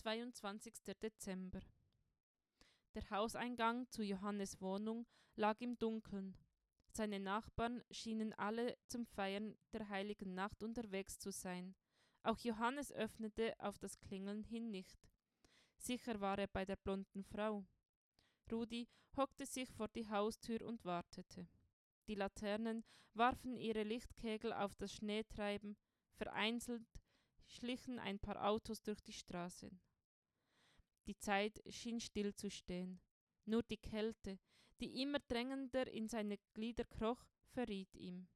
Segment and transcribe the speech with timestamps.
[0.00, 0.72] 22.
[1.02, 1.60] Dezember.
[2.94, 6.38] Der Hauseingang zu Johannes Wohnung lag im Dunkeln.
[6.90, 11.74] Seine Nachbarn schienen alle zum Feiern der heiligen Nacht unterwegs zu sein.
[12.22, 14.98] Auch Johannes öffnete auf das Klingeln hin nicht.
[15.76, 17.66] Sicher war er bei der blonden Frau.
[18.50, 18.88] Rudi
[19.18, 21.46] hockte sich vor die Haustür und wartete.
[22.08, 25.76] Die Laternen warfen ihre Lichtkegel auf das Schneetreiben,
[26.14, 26.86] vereinzelt
[27.44, 29.78] schlichen ein paar Autos durch die Straßen.
[31.06, 33.00] Die Zeit schien stillzustehen.
[33.44, 34.38] Nur die Kälte,
[34.80, 38.28] die immer drängender in seine Glieder kroch, verriet ihm,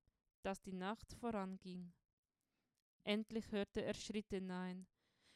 [0.42, 1.92] dass die Nacht voranging.
[3.04, 4.86] Endlich hörte er Schritte nahen.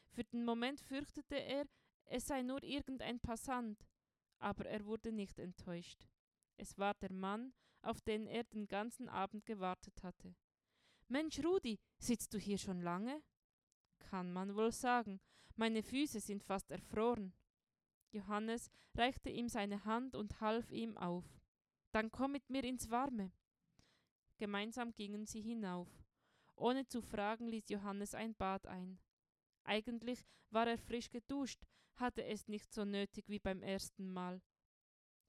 [0.09, 1.65] Für den Moment fürchtete er,
[2.05, 3.87] es sei nur irgendein Passant,
[4.39, 6.07] aber er wurde nicht enttäuscht.
[6.57, 10.35] Es war der Mann, auf den er den ganzen Abend gewartet hatte.
[11.07, 13.23] Mensch, Rudi, sitzt du hier schon lange?
[13.99, 15.19] Kann man wohl sagen,
[15.59, 17.33] meine Füße sind fast erfroren.
[18.11, 21.25] Johannes reichte ihm seine Hand und half ihm auf.
[21.91, 23.33] Dann komm mit mir ins Warme.
[24.37, 25.89] Gemeinsam gingen sie hinauf.
[26.55, 28.99] Ohne zu fragen ließ Johannes ein Bad ein.
[29.65, 31.61] Eigentlich war er frisch geduscht,
[31.95, 34.41] hatte es nicht so nötig wie beim ersten Mal.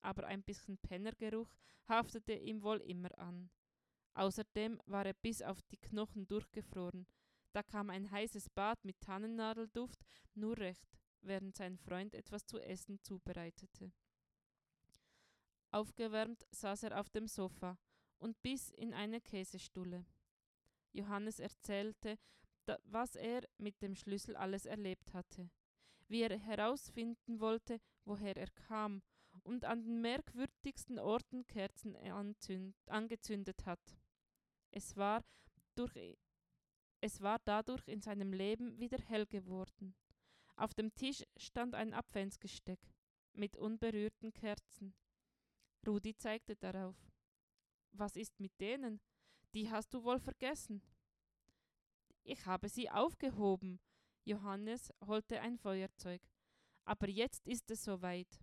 [0.00, 1.52] Aber ein bisschen Pennergeruch
[1.88, 3.50] haftete ihm wohl immer an.
[4.14, 7.08] Außerdem war er bis auf die Knochen durchgefroren.
[7.52, 9.99] Da kam ein heißes Bad mit Tannennadelduft
[10.34, 13.92] nur recht, während sein Freund etwas zu essen zubereitete.
[15.70, 17.78] Aufgewärmt saß er auf dem Sofa
[18.18, 20.04] und biss in eine Käsestulle.
[20.92, 22.18] Johannes erzählte,
[22.84, 25.50] was er mit dem Schlüssel alles erlebt hatte,
[26.08, 29.02] wie er herausfinden wollte, woher er kam
[29.42, 31.96] und an den merkwürdigsten Orten Kerzen
[32.86, 33.96] angezündet hat.
[34.70, 35.24] Es war,
[35.74, 36.18] durch,
[37.00, 39.94] es war dadurch in seinem Leben wieder hell geworden.
[40.56, 42.80] Auf dem Tisch stand ein Adventsgesteck
[43.32, 44.94] mit unberührten Kerzen.
[45.86, 46.96] Rudi zeigte darauf.
[47.92, 49.00] Was ist mit denen?
[49.54, 50.82] Die hast du wohl vergessen.
[52.22, 53.80] Ich habe sie aufgehoben.
[54.24, 56.20] Johannes holte ein Feuerzeug.
[56.84, 58.40] Aber jetzt ist es soweit.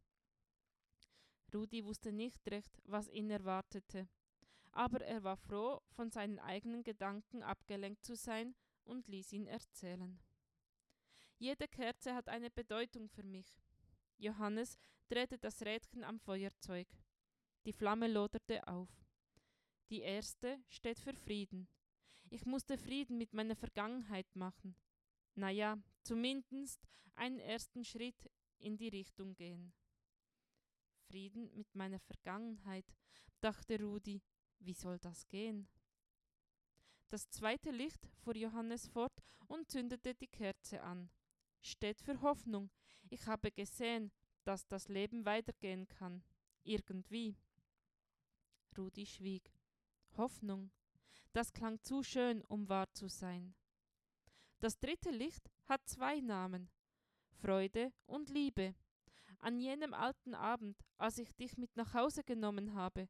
[1.54, 4.10] Rudi wusste nicht recht, was ihn erwartete,
[4.78, 10.20] aber er war froh, von seinen eigenen Gedanken abgelenkt zu sein und ließ ihn erzählen.
[11.40, 13.60] Jede Kerze hat eine Bedeutung für mich.
[14.18, 14.78] Johannes
[15.10, 16.88] drehte das Rädchen am Feuerzeug.
[17.66, 18.90] Die Flamme loderte auf.
[19.90, 21.68] Die erste steht für Frieden.
[22.30, 24.76] Ich musste Frieden mit meiner Vergangenheit machen.
[25.34, 29.74] Na ja, zumindest einen ersten Schritt in die Richtung gehen.
[31.08, 32.86] Frieden mit meiner Vergangenheit,
[33.42, 34.22] dachte Rudi.
[34.60, 35.68] Wie soll das gehen?
[37.10, 39.14] Das zweite Licht fuhr Johannes fort
[39.48, 41.10] und zündete die Kerze an.
[41.62, 42.70] Steht für Hoffnung.
[43.10, 44.12] Ich habe gesehen,
[44.44, 46.24] dass das Leben weitergehen kann.
[46.64, 47.38] Irgendwie.
[48.78, 49.52] Rudi schwieg.
[50.18, 50.72] Hoffnung.
[51.34, 53.56] Das klang zu schön, um wahr zu sein.
[54.60, 56.70] Das dritte Licht hat zwei Namen
[57.30, 58.74] Freude und Liebe.
[59.40, 63.08] An jenem alten Abend, als ich dich mit nach Hause genommen habe,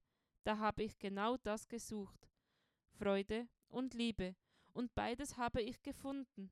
[0.48, 2.30] da habe ich genau das gesucht.
[2.98, 4.34] Freude und Liebe,
[4.72, 6.50] und beides habe ich gefunden.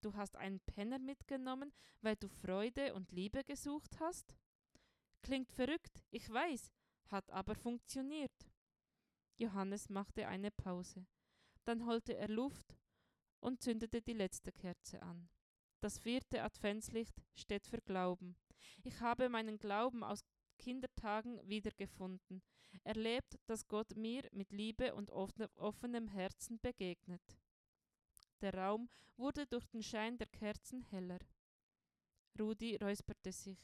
[0.00, 4.34] Du hast einen Penner mitgenommen, weil du Freude und Liebe gesucht hast?
[5.22, 6.72] Klingt verrückt, ich weiß,
[7.06, 8.50] hat aber funktioniert.
[9.36, 11.06] Johannes machte eine Pause.
[11.64, 12.76] Dann holte er Luft
[13.38, 15.28] und zündete die letzte Kerze an.
[15.78, 18.34] Das vierte Adventslicht steht für Glauben.
[18.82, 20.24] Ich habe meinen Glauben aus
[20.62, 22.40] Kindertagen wiedergefunden,
[22.84, 27.36] erlebt, dass Gott mir mit Liebe und offenem Herzen begegnet.
[28.40, 31.18] Der Raum wurde durch den Schein der Kerzen heller.
[32.38, 33.58] Rudi räusperte sich.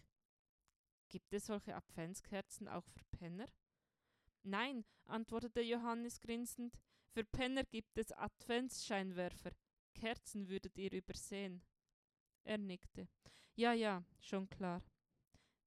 [1.09, 3.47] Gibt es solche Adventskerzen auch für Penner?
[4.43, 6.77] Nein, antwortete Johannes grinsend,
[7.11, 9.53] für Penner gibt es Adventsscheinwerfer.
[9.95, 11.63] Kerzen würdet ihr übersehen.
[12.43, 13.09] Er nickte.
[13.55, 14.83] Ja, ja, schon klar.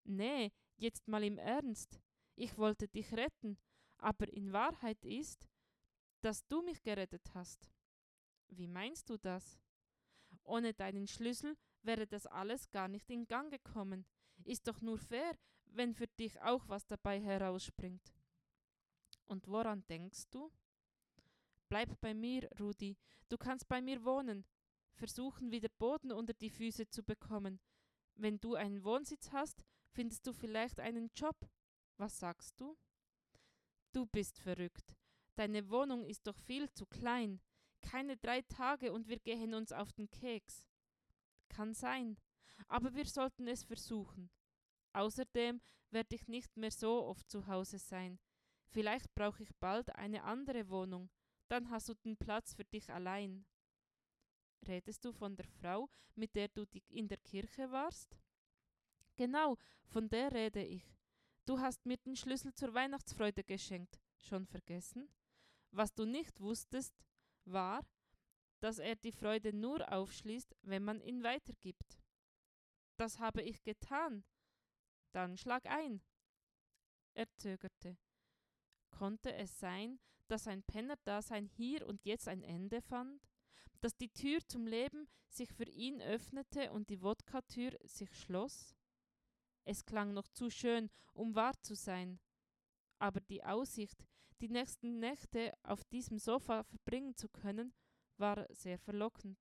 [0.04, 0.52] Nee,
[0.82, 2.00] jetzt mal im Ernst.
[2.36, 3.58] Ich wollte dich retten,
[3.98, 5.48] aber in Wahrheit ist,
[6.22, 7.72] dass du mich gerettet hast.
[8.50, 9.60] Wie meinst du das?
[10.44, 14.06] Ohne deinen Schlüssel wäre das alles gar nicht in Gang gekommen.
[14.44, 18.14] Ist doch nur fair, wenn für dich auch was dabei herausspringt.
[19.26, 20.52] Und woran denkst du?
[21.70, 22.98] Bleib bei mir, Rudi.
[23.30, 24.46] Du kannst bei mir wohnen.
[24.94, 27.60] Versuchen, wieder Boden unter die Füße zu bekommen.
[28.16, 31.36] Wenn du einen Wohnsitz hast, findest du vielleicht einen Job.
[31.98, 32.78] Was sagst du?
[33.94, 34.96] Du bist verrückt.
[35.36, 37.42] Deine Wohnung ist doch viel zu klein.
[37.82, 40.68] Keine drei Tage und wir gehen uns auf den Keks.
[41.50, 42.18] Kann sein.
[42.68, 44.30] aber wir sollten es versuchen.
[44.94, 48.20] Außerdem werde ich nicht mehr so oft zu Hause sein.
[48.68, 51.10] Vielleicht brauche ich bald eine andere Wohnung,
[51.50, 53.46] dann hast du den Platz für dich allein.
[54.68, 58.16] Redest du von der Frau, mit der du in der Kirche warst?
[59.22, 60.98] Genau, von der rede ich.
[61.46, 64.02] Du hast mir den Schlüssel zur Weihnachtsfreude geschenkt.
[64.18, 65.14] Schon vergessen?
[65.70, 66.96] Was du nicht wusstest,
[67.46, 67.86] war,
[68.62, 72.00] dass er die Freude nur aufschließt, wenn man ihn weitergibt.
[72.98, 74.24] Das habe ich getan.
[75.12, 76.02] Dann schlag ein.
[77.14, 78.00] Er zögerte.
[78.90, 83.22] Konnte es sein, dass sein Pennerdasein hier und jetzt ein Ende fand?
[83.82, 88.76] Dass die Tür zum Leben sich für ihn öffnete und die Wodka-Tür sich schloss?
[89.64, 92.20] Es klang noch zu schön, um wahr zu sein.
[93.00, 94.06] Aber die Aussicht,
[94.42, 97.74] die nächsten Nächte auf diesem Sofa verbringen zu können,
[98.18, 99.38] war sehr verlockend.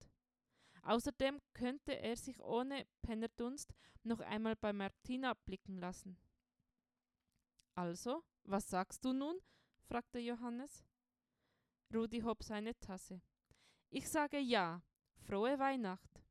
[0.82, 3.72] Außerdem könnte er sich ohne Pennerdunst
[4.02, 6.16] noch einmal bei Martina blicken lassen.
[7.74, 9.38] Also, was sagst du nun?
[9.88, 10.84] fragte Johannes.
[11.92, 13.20] Rudi hob seine Tasse.
[13.90, 14.82] Ich sage ja.
[15.16, 16.22] Frohe Weihnacht.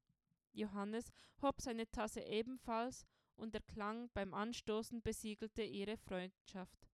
[0.54, 3.06] Johannes hob seine Tasse ebenfalls
[3.40, 6.88] und der Klang beim Anstoßen besiegelte ihre Freundschaft.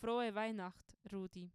[0.00, 1.52] Frohe Weihnacht, Rudi.